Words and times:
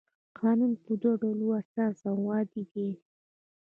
قانون 0.39 0.71
په 0.83 0.91
دوه 1.01 1.13
ډوله 1.21 1.45
اساسي 1.61 2.05
او 2.11 2.17
عادي 2.33 2.63
دی. 2.71 2.89